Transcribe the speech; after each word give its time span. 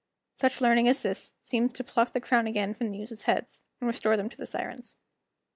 Such 0.33 0.61
learning 0.61 0.87
as 0.87 1.03
this 1.03 1.35
seems 1.41 1.73
to 1.73 1.83
pluck 1.83 2.13
the 2.13 2.19
crowns 2.19 2.47
again 2.49 2.73
from 2.73 2.87
the 2.87 2.97
Muses' 2.97 3.25
heads, 3.25 3.65
and 3.79 3.85
restore 3.87 4.17
them 4.17 4.29
to 4.29 4.37
the 4.37 4.47
Sirens. 4.47 4.95